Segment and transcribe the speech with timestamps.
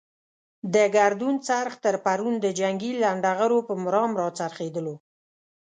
[0.73, 4.95] د ګردون څرخ تر پرون د جنګي لنډه غرو پر مرام را څرخېدلو.